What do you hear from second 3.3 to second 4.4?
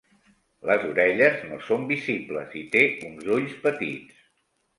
ulls petits.